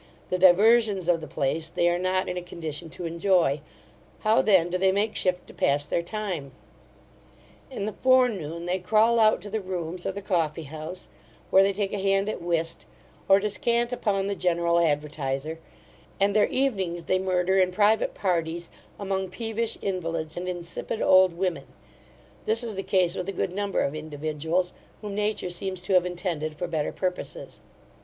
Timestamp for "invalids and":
19.83-20.49